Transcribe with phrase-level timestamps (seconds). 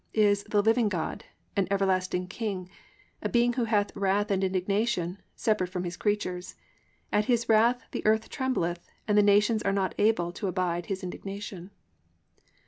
[0.15, 1.25] Is "the living God,"
[1.55, 2.67] "an everlasting King,"
[3.21, 8.27] a being who hath "wrath and indignation," separate from His creatures—"at His wrath the earth
[8.27, 11.69] trembleth and the nations are not able to abide His indignation."